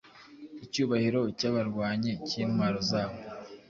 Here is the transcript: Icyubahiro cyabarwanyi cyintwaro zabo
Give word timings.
Icyubahiro 0.65 1.21
cyabarwanyi 1.39 2.11
cyintwaro 2.27 2.77
zabo 2.89 3.17